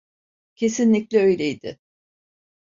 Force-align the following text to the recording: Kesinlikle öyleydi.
Kesinlikle 0.55 1.21
öyleydi. 1.23 1.79